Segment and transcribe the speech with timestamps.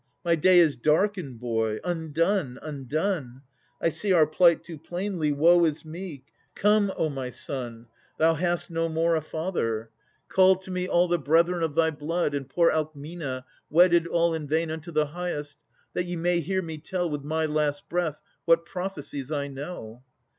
[0.25, 1.77] My day is darkened, boy!
[1.83, 3.43] Undone, undone!
[3.79, 5.31] I see our plight too plainly.
[5.31, 6.23] woe is me!
[6.55, 7.85] Come, O my son!
[8.17, 9.91] thou hast no more a father,
[10.27, 14.47] Call to me all the brethren of thy blood, And poor Alcmena, wedded all in
[14.47, 15.59] vain Unto the Highest,
[15.93, 20.01] that ye may hear me tell With my last breath what prophecies I know.